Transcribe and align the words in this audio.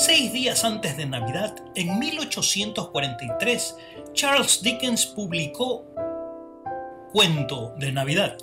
Seis 0.00 0.32
días 0.32 0.62
antes 0.62 0.96
de 0.96 1.06
Navidad, 1.06 1.56
en 1.74 1.98
1843, 1.98 3.76
Charles 4.12 4.62
Dickens 4.62 5.06
publicó 5.06 5.84
Cuento 7.10 7.74
de 7.80 7.90
Navidad. 7.90 8.38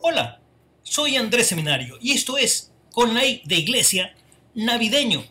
Hola, 0.00 0.40
soy 0.84 1.16
Andrés 1.16 1.48
Seminario 1.48 1.98
y 2.00 2.12
esto 2.12 2.38
es 2.38 2.70
Con 2.92 3.14
ley 3.14 3.42
de 3.46 3.56
Iglesia 3.56 4.14
Navideño. 4.54 5.24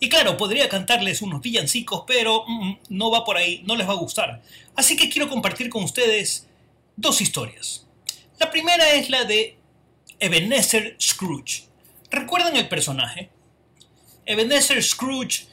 Y 0.00 0.08
claro, 0.08 0.36
podría 0.36 0.68
cantarles 0.68 1.22
unos 1.22 1.40
villancicos, 1.40 2.04
pero 2.06 2.44
mm, 2.46 2.78
no 2.90 3.10
va 3.10 3.24
por 3.24 3.36
ahí, 3.36 3.62
no 3.66 3.76
les 3.76 3.88
va 3.88 3.92
a 3.92 3.96
gustar. 3.96 4.42
Así 4.76 4.96
que 4.96 5.08
quiero 5.08 5.28
compartir 5.28 5.68
con 5.68 5.82
ustedes 5.82 6.46
dos 6.96 7.20
historias. 7.20 7.86
La 8.38 8.50
primera 8.50 8.92
es 8.92 9.10
la 9.10 9.24
de 9.24 9.56
Ebenezer 10.20 10.96
Scrooge. 11.00 11.64
¿Recuerdan 12.10 12.56
el 12.56 12.68
personaje? 12.68 13.30
Ebenezer 14.24 14.82
Scrooge 14.82 15.46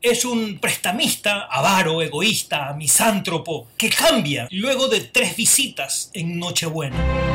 es 0.00 0.24
un 0.24 0.58
prestamista, 0.58 1.42
avaro, 1.50 2.02
egoísta, 2.02 2.72
misántropo, 2.74 3.68
que 3.76 3.90
cambia 3.90 4.48
luego 4.50 4.88
de 4.88 5.00
tres 5.00 5.36
visitas 5.36 6.10
en 6.14 6.38
Nochebuena. 6.38 7.27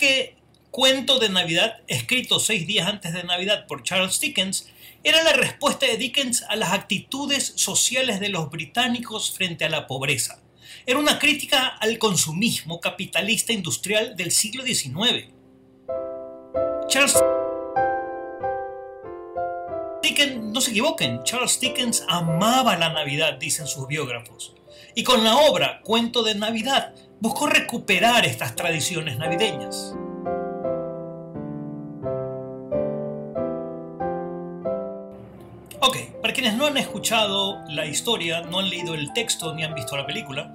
Que 0.00 0.34
Cuento 0.70 1.18
de 1.18 1.28
Navidad, 1.28 1.80
escrito 1.88 2.40
seis 2.40 2.66
días 2.66 2.88
antes 2.88 3.12
de 3.12 3.24
Navidad 3.24 3.66
por 3.66 3.82
Charles 3.82 4.18
Dickens, 4.18 4.68
era 5.02 5.22
la 5.22 5.32
respuesta 5.32 5.84
de 5.84 5.96
Dickens 5.96 6.42
a 6.48 6.56
las 6.56 6.72
actitudes 6.72 7.52
sociales 7.56 8.18
de 8.18 8.28
los 8.30 8.50
británicos 8.50 9.32
frente 9.32 9.64
a 9.64 9.68
la 9.68 9.86
pobreza. 9.86 10.40
Era 10.86 10.98
una 10.98 11.18
crítica 11.18 11.66
al 11.66 11.98
consumismo 11.98 12.80
capitalista 12.80 13.52
industrial 13.52 14.16
del 14.16 14.30
siglo 14.30 14.64
XIX. 14.64 15.28
Charles 16.88 17.16
Dickens, 20.02 20.36
no 20.44 20.60
se 20.60 20.70
equivoquen, 20.70 21.22
Charles 21.24 21.60
Dickens 21.60 22.04
amaba 22.08 22.76
la 22.76 22.90
Navidad, 22.92 23.34
dicen 23.34 23.66
sus 23.66 23.86
biógrafos. 23.86 24.54
Y 24.94 25.02
con 25.04 25.24
la 25.24 25.36
obra 25.36 25.80
Cuento 25.82 26.22
de 26.22 26.36
Navidad 26.36 26.94
buscó 27.20 27.46
recuperar 27.46 28.24
estas 28.24 28.56
tradiciones 28.56 29.18
navideñas. 29.18 29.94
Ok, 35.80 35.96
para 36.20 36.32
quienes 36.32 36.54
no 36.54 36.66
han 36.66 36.76
escuchado 36.76 37.58
la 37.68 37.86
historia, 37.86 38.42
no 38.42 38.58
han 38.58 38.70
leído 38.70 38.94
el 38.94 39.12
texto 39.12 39.54
ni 39.54 39.64
han 39.64 39.74
visto 39.74 39.96
la 39.96 40.06
película, 40.06 40.54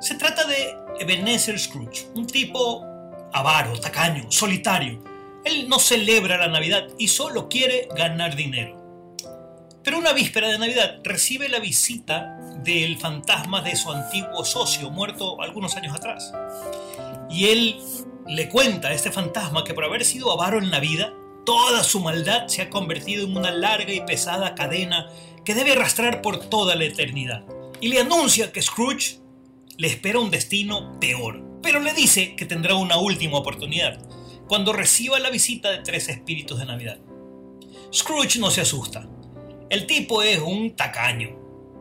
se 0.00 0.16
trata 0.16 0.44
de 0.44 0.76
Ebenezer 1.00 1.58
Scrooge, 1.58 2.06
un 2.14 2.26
tipo 2.26 2.84
avaro, 3.32 3.78
tacaño, 3.80 4.30
solitario. 4.30 5.02
Él 5.44 5.68
no 5.68 5.78
celebra 5.78 6.36
la 6.36 6.48
Navidad 6.48 6.88
y 6.98 7.08
solo 7.08 7.48
quiere 7.48 7.88
ganar 7.96 8.34
dinero. 8.34 8.85
Pero 9.86 9.98
una 10.00 10.12
víspera 10.12 10.48
de 10.48 10.58
Navidad 10.58 10.98
recibe 11.04 11.48
la 11.48 11.60
visita 11.60 12.36
del 12.64 12.98
fantasma 12.98 13.62
de 13.62 13.76
su 13.76 13.92
antiguo 13.92 14.44
socio, 14.44 14.90
muerto 14.90 15.40
algunos 15.40 15.76
años 15.76 15.94
atrás. 15.94 16.32
Y 17.30 17.46
él 17.46 17.76
le 18.26 18.48
cuenta 18.48 18.88
a 18.88 18.92
este 18.92 19.12
fantasma 19.12 19.62
que 19.62 19.74
por 19.74 19.84
haber 19.84 20.04
sido 20.04 20.32
avaro 20.32 20.58
en 20.58 20.72
la 20.72 20.80
vida, 20.80 21.12
Toda 21.44 21.84
su 21.84 22.00
maldad 22.00 22.48
se 22.48 22.62
ha 22.62 22.70
convertido 22.70 23.24
en 23.24 23.36
una 23.36 23.52
larga 23.52 23.92
y 23.92 24.00
pesada 24.00 24.56
cadena 24.56 25.08
que 25.44 25.54
debe 25.54 25.70
arrastrar 25.74 26.20
por 26.20 26.40
toda 26.40 26.74
la 26.74 26.86
eternidad. 26.86 27.44
Y 27.80 27.86
le 27.86 28.00
anuncia 28.00 28.50
que 28.50 28.60
Scrooge 28.60 29.20
le 29.76 29.86
espera 29.86 30.18
un 30.18 30.32
destino 30.32 30.98
peor. 30.98 31.60
Pero 31.62 31.78
le 31.78 31.92
dice 31.92 32.34
que 32.34 32.46
tendrá 32.46 32.74
una 32.74 32.98
última 32.98 33.38
oportunidad, 33.38 34.04
cuando 34.48 34.72
reciba 34.72 35.20
la 35.20 35.30
visita 35.30 35.70
de 35.70 35.84
tres 35.84 36.08
espíritus 36.08 36.58
de 36.58 36.66
Navidad. 36.66 36.98
Scrooge 37.94 38.40
no 38.40 38.50
se 38.50 38.62
asusta. 38.62 39.08
El 39.68 39.86
tipo 39.86 40.22
es 40.22 40.38
un 40.38 40.76
tacaño 40.76 41.30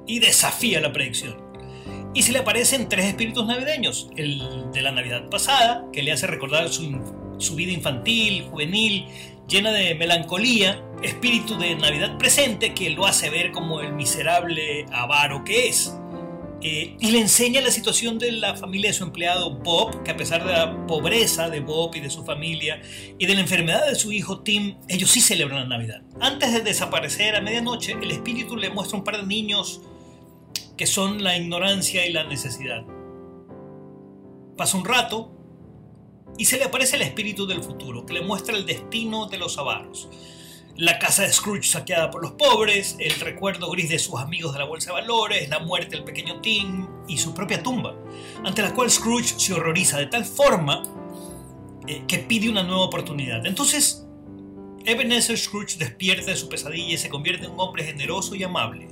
y 0.07 0.19
desafía 0.19 0.81
la 0.81 0.91
predicción. 0.91 1.37
Y 2.13 2.23
se 2.23 2.31
le 2.31 2.39
aparecen 2.39 2.89
tres 2.89 3.05
espíritus 3.05 3.45
navideños. 3.45 4.09
El 4.15 4.71
de 4.71 4.81
la 4.81 4.91
Navidad 4.91 5.29
pasada, 5.29 5.85
que 5.91 6.01
le 6.01 6.11
hace 6.11 6.27
recordar 6.27 6.69
su, 6.69 6.99
su 7.37 7.55
vida 7.55 7.71
infantil, 7.71 8.43
juvenil 8.49 9.07
llena 9.47 9.71
de 9.71 9.95
melancolía, 9.95 10.83
espíritu 11.03 11.57
de 11.57 11.75
Navidad 11.75 12.17
presente 12.17 12.73
que 12.73 12.89
lo 12.89 13.05
hace 13.05 13.29
ver 13.29 13.51
como 13.51 13.81
el 13.81 13.93
miserable 13.93 14.85
avaro 14.91 15.43
que 15.43 15.67
es. 15.67 15.95
Eh, 16.67 16.97
y 16.99 17.11
le 17.11 17.19
enseña 17.19 17.61
la 17.61 17.69
situación 17.69 18.17
de 18.17 18.31
la 18.31 18.55
familia 18.55 18.89
de 18.89 18.95
su 18.95 19.03
empleado 19.03 19.51
Bob, 19.51 20.01
que 20.01 20.09
a 20.09 20.17
pesar 20.17 20.43
de 20.43 20.51
la 20.51 20.87
pobreza 20.87 21.47
de 21.47 21.59
Bob 21.59 21.93
y 21.93 21.99
de 21.99 22.09
su 22.09 22.23
familia 22.25 22.81
y 23.19 23.27
de 23.27 23.35
la 23.35 23.41
enfermedad 23.41 23.87
de 23.87 23.93
su 23.93 24.11
hijo 24.11 24.39
Tim, 24.39 24.75
ellos 24.87 25.11
sí 25.11 25.21
celebran 25.21 25.69
la 25.69 25.77
Navidad. 25.77 26.01
Antes 26.19 26.53
de 26.53 26.61
desaparecer 26.61 27.35
a 27.35 27.41
medianoche, 27.41 27.91
el 28.01 28.09
espíritu 28.09 28.57
le 28.57 28.71
muestra 28.71 28.97
un 28.97 29.03
par 29.03 29.17
de 29.17 29.27
niños 29.27 29.79
que 30.75 30.87
son 30.87 31.23
la 31.23 31.37
ignorancia 31.37 32.07
y 32.07 32.11
la 32.11 32.23
necesidad. 32.23 32.83
Pasa 34.57 34.75
un 34.75 34.85
rato, 34.85 35.35
y 36.35 36.45
se 36.45 36.57
le 36.57 36.63
aparece 36.63 36.95
el 36.95 37.03
espíritu 37.03 37.45
del 37.45 37.61
futuro, 37.61 38.07
que 38.07 38.13
le 38.13 38.21
muestra 38.21 38.57
el 38.57 38.65
destino 38.65 39.27
de 39.27 39.37
los 39.37 39.59
avaros. 39.59 40.09
La 40.77 40.99
casa 40.99 41.23
de 41.23 41.31
Scrooge 41.31 41.69
saqueada 41.69 42.11
por 42.11 42.21
los 42.21 42.33
pobres, 42.33 42.97
el 42.99 43.17
recuerdo 43.21 43.69
gris 43.71 43.89
de 43.89 43.97
sus 43.97 44.19
amigos 44.19 44.51
de 44.51 44.59
la 44.59 44.65
bolsa 44.65 44.87
de 44.87 44.99
valores, 44.99 45.47
la 45.47 45.59
muerte 45.59 45.95
del 45.95 46.03
pequeño 46.03 46.41
Tim 46.41 46.85
y 47.07 47.17
su 47.17 47.33
propia 47.33 47.63
tumba, 47.63 47.95
ante 48.43 48.61
la 48.61 48.73
cual 48.73 48.91
Scrooge 48.91 49.39
se 49.39 49.53
horroriza 49.53 49.97
de 49.97 50.07
tal 50.07 50.25
forma 50.25 50.83
eh, 51.87 52.03
que 52.09 52.19
pide 52.19 52.49
una 52.49 52.63
nueva 52.63 52.81
oportunidad. 52.83 53.45
Entonces, 53.45 54.05
Ebenezer 54.85 55.37
Scrooge 55.37 55.77
despierta 55.77 56.31
de 56.31 56.37
su 56.37 56.49
pesadilla 56.49 56.95
y 56.95 56.97
se 56.97 57.07
convierte 57.07 57.45
en 57.45 57.51
un 57.51 57.59
hombre 57.61 57.85
generoso 57.85 58.35
y 58.35 58.43
amable. 58.43 58.89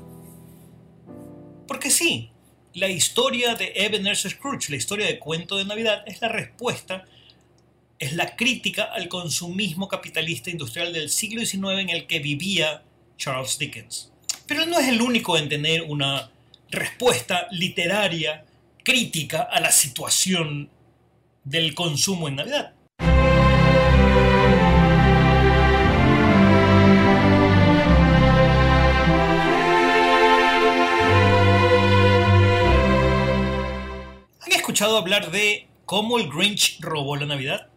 Porque 1.68 1.90
sí, 1.90 2.32
la 2.74 2.88
historia 2.88 3.56
de 3.56 3.74
Ebenezer 3.76 4.32
Scrooge, 4.32 4.70
la 4.70 4.78
historia 4.78 5.06
de 5.06 5.20
cuento 5.20 5.58
de 5.58 5.66
Navidad, 5.66 6.04
es 6.08 6.22
la 6.22 6.30
respuesta 6.30 7.04
es 8.03 8.14
la 8.14 8.36
crítica 8.36 8.84
al 8.84 9.08
consumismo 9.08 9.88
capitalista 9.88 10.50
industrial 10.50 10.91
del 10.91 11.09
siglo 11.09 11.46
XIX 11.46 11.80
en 11.80 11.90
el 11.90 12.06
que 12.06 12.19
vivía 12.19 12.84
Charles 13.18 13.58
Dickens. 13.58 14.12
Pero 14.46 14.64
él 14.64 14.69
no 14.69 14.78
es 14.78 14.90
el 14.90 15.02
único 15.02 15.38
en 15.38 15.47
tener 15.47 15.84
una 15.84 16.30
respuesta 16.69 17.47
literaria 17.52 18.44
crítica 18.84 19.44
a 19.44 19.62
la 19.62 19.72
situación 19.72 20.69
del 21.46 21.74
consumo 21.74 22.28
en 22.28 22.36
Navidad. 22.36 22.74
¿Han 34.42 34.52
escuchado 34.52 34.97
hablar 34.97 35.31
de 35.31 35.68
cómo 35.86 36.19
el 36.19 36.30
Grinch 36.30 36.81
robó 36.81 37.16
la 37.16 37.25
Navidad? 37.25 37.73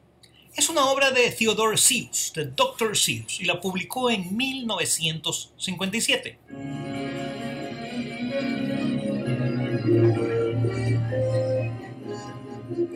Es 0.57 0.69
una 0.71 0.87
obra 0.87 1.11
de 1.11 1.31
Theodore 1.33 1.77
Seuss, 1.77 2.33
de 2.35 2.47
Dr. 2.47 2.97
Seuss, 2.97 3.41
y 3.41 3.45
la 3.45 3.61
publicó 3.61 4.11
en 4.11 4.35
1957. 4.35 6.39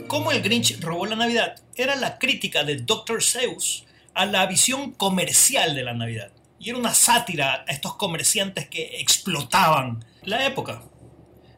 Cómo 0.09 0.33
el 0.33 0.41
Grinch 0.41 0.81
robó 0.81 1.05
la 1.05 1.17
Navidad 1.17 1.61
era 1.75 1.97
la 1.97 2.19
crítica 2.19 2.65
de 2.65 2.77
Dr. 2.77 3.23
Seuss 3.23 3.85
a 4.15 4.25
la 4.25 4.47
visión 4.47 4.93
comercial 4.93 5.75
de 5.75 5.85
la 5.85 5.93
Navidad. 5.93 6.33
Y 6.59 6.71
era 6.71 6.79
una 6.79 6.95
sátira 6.95 7.67
a 7.69 7.73
estos 7.73 7.97
comerciantes 7.97 8.71
que 8.71 9.01
explotaban 9.01 10.03
la 10.23 10.47
época. 10.47 10.83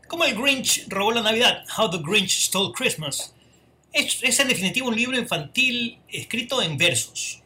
Como 0.08 0.24
el 0.24 0.34
Grinch 0.34 0.84
robó 0.88 1.12
la 1.12 1.22
Navidad, 1.22 1.64
How 1.78 1.90
the 1.90 1.98
Grinch 1.98 2.40
Stole 2.40 2.72
Christmas, 2.74 3.32
es, 3.92 4.40
en 4.40 4.48
definitiva 4.48 4.88
un 4.88 4.96
libro 4.96 5.18
infantil 5.18 5.98
escrito 6.08 6.62
en 6.62 6.76
versos. 6.76 7.42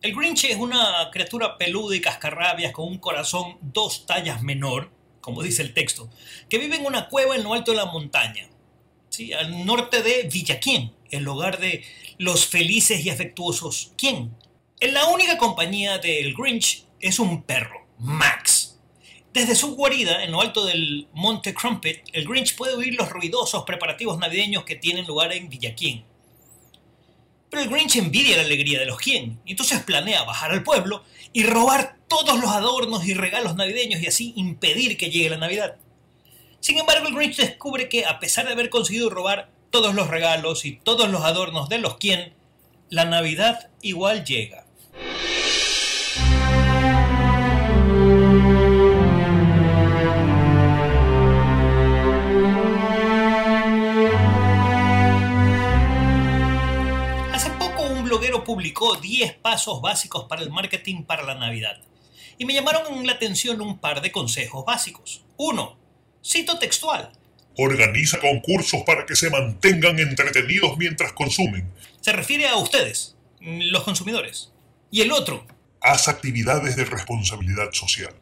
El 0.00 0.14
Grinch 0.14 0.44
es 0.44 0.56
una 0.56 1.08
criatura 1.12 1.58
peluda 1.58 1.96
y 1.96 2.00
cascarrabias 2.00 2.72
con 2.72 2.86
un 2.86 2.98
corazón 2.98 3.58
dos 3.60 4.06
tallas 4.06 4.42
menor, 4.42 4.90
como 5.20 5.42
dice 5.42 5.62
el 5.62 5.74
texto, 5.74 6.08
que 6.48 6.58
vive 6.58 6.76
en 6.76 6.86
una 6.86 7.08
cueva 7.08 7.34
en 7.34 7.42
lo 7.42 7.54
alto 7.54 7.72
de 7.72 7.78
la 7.78 7.86
montaña, 7.86 8.48
¿sí? 9.08 9.32
al 9.32 9.66
norte 9.66 10.02
de 10.02 10.28
Villaquien, 10.32 10.92
el 11.10 11.26
hogar 11.26 11.58
de 11.58 11.84
los 12.18 12.46
felices 12.46 13.04
y 13.04 13.10
afectuosos 13.10 13.92
¿Quién? 13.96 14.36
En 14.80 14.94
la 14.94 15.08
única 15.08 15.38
compañía 15.38 15.98
del 15.98 16.34
Grinch 16.34 16.84
es 17.00 17.18
un 17.18 17.42
perro, 17.42 17.86
Max 17.98 18.57
desde 19.32 19.54
su 19.54 19.76
guarida, 19.76 20.24
en 20.24 20.32
lo 20.32 20.40
alto 20.40 20.64
del 20.64 21.06
Monte 21.12 21.54
Crumpet, 21.54 22.02
el 22.12 22.26
Grinch 22.26 22.56
puede 22.56 22.74
oír 22.74 22.94
los 22.94 23.10
ruidosos 23.10 23.64
preparativos 23.64 24.18
navideños 24.18 24.64
que 24.64 24.76
tienen 24.76 25.06
lugar 25.06 25.32
en 25.32 25.48
Villaquien. 25.48 26.04
Pero 27.50 27.62
el 27.62 27.68
Grinch 27.68 27.96
envidia 27.96 28.36
la 28.36 28.42
alegría 28.42 28.78
de 28.78 28.86
los 28.86 28.98
quien, 28.98 29.40
y 29.44 29.52
entonces 29.52 29.82
planea 29.82 30.24
bajar 30.24 30.50
al 30.50 30.62
pueblo 30.62 31.04
y 31.32 31.44
robar 31.44 31.96
todos 32.08 32.40
los 32.40 32.50
adornos 32.50 33.06
y 33.06 33.14
regalos 33.14 33.54
navideños 33.54 34.00
y 34.02 34.06
así 34.06 34.32
impedir 34.36 34.96
que 34.96 35.10
llegue 35.10 35.30
la 35.30 35.36
Navidad. 35.36 35.76
Sin 36.60 36.78
embargo, 36.78 37.08
el 37.08 37.14
Grinch 37.14 37.36
descubre 37.36 37.88
que 37.88 38.06
a 38.06 38.18
pesar 38.18 38.46
de 38.46 38.52
haber 38.52 38.70
conseguido 38.70 39.10
robar 39.10 39.50
todos 39.70 39.94
los 39.94 40.08
regalos 40.08 40.64
y 40.64 40.76
todos 40.76 41.10
los 41.10 41.22
adornos 41.24 41.68
de 41.68 41.78
los 41.78 41.98
quien, 41.98 42.32
la 42.88 43.04
Navidad 43.04 43.70
igual 43.82 44.24
llega. 44.24 44.67
Un 57.98 58.04
bloguero 58.04 58.44
publicó 58.44 58.96
10 58.96 59.34
pasos 59.34 59.80
básicos 59.80 60.24
para 60.24 60.42
el 60.42 60.50
marketing 60.50 61.02
para 61.02 61.24
la 61.24 61.34
Navidad. 61.34 61.80
Y 62.38 62.44
me 62.44 62.54
llamaron 62.54 63.06
la 63.06 63.14
atención 63.14 63.60
un 63.60 63.78
par 63.78 64.00
de 64.00 64.12
consejos 64.12 64.64
básicos. 64.64 65.24
1. 65.36 65.78
Cito 66.24 66.58
textual. 66.58 67.12
Organiza 67.56 68.20
concursos 68.20 68.82
para 68.86 69.04
que 69.04 69.16
se 69.16 69.30
mantengan 69.30 69.98
entretenidos 69.98 70.76
mientras 70.78 71.12
consumen. 71.12 71.72
Se 72.00 72.12
refiere 72.12 72.46
a 72.46 72.56
ustedes, 72.56 73.16
los 73.40 73.82
consumidores. 73.82 74.52
Y 74.90 75.00
el 75.00 75.10
otro. 75.10 75.44
Haz 75.80 76.08
actividades 76.08 76.76
de 76.76 76.84
responsabilidad 76.84 77.72
social. 77.72 78.14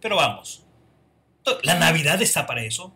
Pero 0.00 0.16
vamos. 0.16 0.64
¿La 1.62 1.78
Navidad 1.78 2.20
está 2.20 2.46
para 2.46 2.64
eso? 2.64 2.92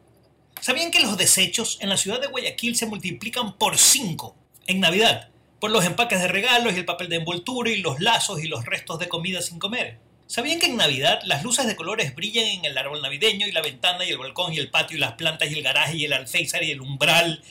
¿Sabían 0.61 0.90
que 0.90 1.00
los 1.00 1.17
desechos 1.17 1.79
en 1.81 1.88
la 1.88 1.97
ciudad 1.97 2.20
de 2.20 2.26
Guayaquil 2.26 2.75
se 2.76 2.87
multiplican 2.87 3.56
por 3.56 3.79
5 3.79 4.37
en 4.67 4.81
Navidad? 4.81 5.31
Por 5.64 5.70
los 5.70 5.87
empaques 5.87 6.20
de 6.20 6.28
regalos 6.28 6.75
y 6.75 6.76
el 6.76 6.84
papel 6.84 7.08
de 7.08 7.16
envoltura 7.16 7.70
y 7.70 7.78
los 7.78 7.99
lazos 7.99 8.44
y 8.44 8.49
los 8.49 8.66
restos 8.66 8.99
de 8.99 9.08
comida 9.08 9.40
sin 9.40 9.58
comer. 9.58 9.99
¿Sabían 10.26 10.61
que 10.61 10.66
en 10.66 10.76
Navidad 10.76 11.20
las 11.25 11.43
luces 11.43 11.66
de 11.66 11.75
colores 11.75 12.14
brillan 12.14 12.44
en 12.44 12.66
el 12.66 12.76
árbol 12.76 13.00
navideño 13.00 13.46
y 13.49 13.52
la 13.52 13.62
ventana 13.62 14.05
y 14.05 14.11
el 14.11 14.19
balcón 14.19 14.52
y 14.52 14.58
el 14.58 14.70
patio 14.70 14.99
y 14.99 15.00
las 15.00 15.12
plantas 15.12 15.50
y 15.50 15.55
el 15.55 15.62
garaje 15.62 15.96
y 15.96 16.05
el 16.05 16.12
alféizar 16.12 16.62
y 16.62 16.70
el 16.70 16.82
umbral 16.82 17.43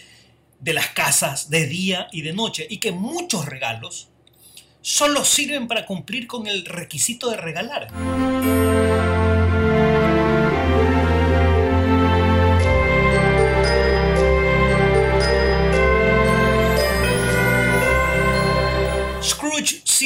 de 0.60 0.74
las 0.74 0.90
casas 0.90 1.50
de 1.50 1.66
día 1.66 2.08
y 2.12 2.22
de 2.22 2.34
noche? 2.34 2.68
Y 2.70 2.78
que 2.78 2.92
muchos 2.92 3.48
regalos 3.48 4.10
solo 4.82 5.26
sirven 5.26 5.68
para 5.68 5.88
cumplir 5.88 6.28
con 6.28 6.46
el 6.46 6.66
requisito 6.66 7.32
de 7.32 7.38
regalar. 7.38 7.88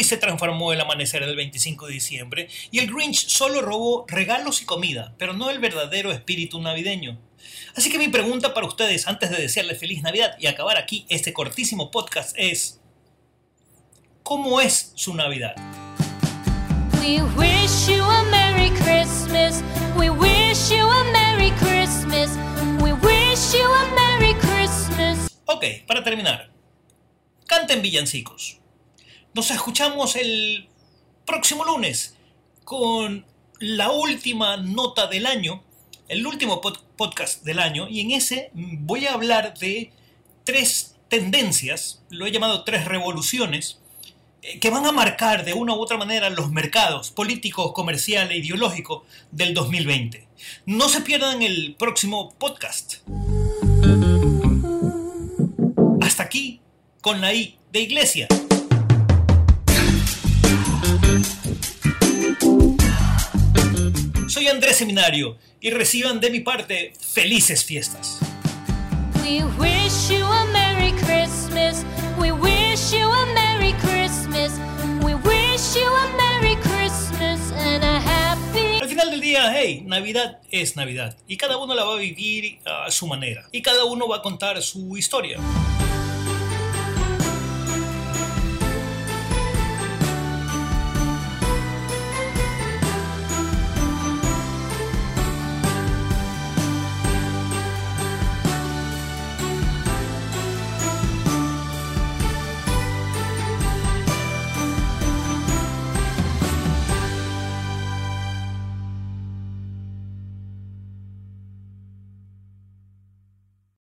Se 0.07 0.17
transformó 0.17 0.73
el 0.73 0.81
amanecer 0.81 1.25
del 1.25 1.35
25 1.35 1.87
de 1.87 1.93
diciembre 1.93 2.49
y 2.71 2.79
el 2.79 2.91
Grinch 2.91 3.27
solo 3.27 3.61
robó 3.61 4.05
regalos 4.07 4.61
y 4.61 4.65
comida, 4.65 5.13
pero 5.17 5.33
no 5.33 5.49
el 5.49 5.59
verdadero 5.59 6.11
espíritu 6.11 6.59
navideño. 6.59 7.19
Así 7.75 7.91
que 7.91 7.99
mi 7.99 8.07
pregunta 8.07 8.53
para 8.53 8.65
ustedes 8.65 9.07
antes 9.07 9.29
de 9.29 9.37
desearles 9.37 9.79
feliz 9.79 10.01
Navidad 10.01 10.35
y 10.39 10.47
acabar 10.47 10.77
aquí 10.77 11.05
este 11.09 11.33
cortísimo 11.33 11.91
podcast 11.91 12.35
es 12.37 12.81
¿Cómo 14.23 14.59
es 14.59 14.91
su 14.95 15.13
Navidad? 15.13 15.55
We 16.99 17.21
wish 17.37 17.87
you 17.87 18.03
a 18.03 18.23
Merry 18.23 18.71
Christmas. 18.71 19.63
We 19.95 20.09
wish 20.09 20.69
you 20.69 20.85
a 20.85 21.03
Merry 21.13 21.51
Christmas. 21.51 22.35
We 22.81 22.91
wish 22.91 23.53
you 23.53 23.63
a 23.63 23.85
Merry 23.95 24.33
Christmas. 24.35 25.31
Ok, 25.45 25.85
para 25.87 26.03
terminar. 26.03 26.49
Canten 27.45 27.81
villancicos. 27.81 28.59
Nos 29.37 29.51
escuchamos 29.51 30.15
el 30.15 30.67
próximo 31.23 31.63
lunes 31.63 32.15
con 32.63 33.23
la 33.59 33.91
última 33.91 34.57
nota 34.57 35.05
del 35.05 35.27
año, 35.27 35.61
el 36.07 36.25
último 36.25 36.59
podcast 36.59 37.43
del 37.43 37.59
año, 37.59 37.87
y 37.87 38.01
en 38.01 38.13
ese 38.13 38.49
voy 38.55 39.05
a 39.05 39.13
hablar 39.13 39.55
de 39.59 39.91
tres 40.43 40.95
tendencias, 41.07 42.01
lo 42.09 42.25
he 42.25 42.31
llamado 42.31 42.63
tres 42.63 42.85
revoluciones, 42.85 43.79
eh, 44.41 44.57
que 44.57 44.71
van 44.71 44.87
a 44.87 44.91
marcar 44.91 45.45
de 45.45 45.53
una 45.53 45.75
u 45.75 45.81
otra 45.81 45.97
manera 45.97 46.31
los 46.31 46.49
mercados 46.49 47.11
políticos, 47.11 47.73
comercial 47.73 48.31
e 48.31 48.39
ideológico 48.39 49.05
del 49.29 49.53
2020. 49.53 50.27
No 50.65 50.89
se 50.89 51.01
pierdan 51.01 51.43
el 51.43 51.75
próximo 51.77 52.33
podcast. 52.39 52.95
Hasta 56.01 56.23
aquí 56.23 56.59
con 57.01 57.21
la 57.21 57.35
I 57.35 57.55
de 57.71 57.81
Iglesia. 57.81 58.27
Soy 64.47 64.55
Andrés 64.55 64.77
Seminario 64.77 65.37
y 65.59 65.71
reciban 65.71 66.21
de 66.21 66.29
mi 66.29 66.39
parte 66.39 66.93
felices 67.01 67.65
fiestas. 67.65 68.17
We 69.21 69.43
wish 69.59 70.09
you 70.09 70.25
a 70.25 70.45
Merry 70.53 70.93
Christmas. 70.93 71.83
We 72.17 72.31
wish 72.31 72.93
you 72.93 73.11
a 73.11 73.25
Merry 73.33 73.73
Christmas. 73.73 74.53
We 75.03 75.15
wish 75.15 75.75
you 75.75 75.85
a 75.85 76.07
Merry 76.15 76.55
Christmas 76.61 77.51
and 77.57 77.83
a 77.83 77.99
happy. 77.99 78.79
Al 78.81 78.87
final 78.87 79.11
del 79.11 79.19
día, 79.19 79.51
hey, 79.53 79.83
Navidad 79.85 80.39
es 80.49 80.77
Navidad 80.77 81.17
y 81.27 81.35
cada 81.35 81.57
uno 81.57 81.75
la 81.75 81.83
va 81.83 81.95
a 81.95 81.97
vivir 81.97 82.59
a 82.65 82.89
su 82.89 83.05
manera 83.05 83.49
y 83.51 83.61
cada 83.61 83.83
uno 83.83 84.07
va 84.07 84.17
a 84.17 84.21
contar 84.21 84.61
su 84.61 84.95
historia. 84.95 85.39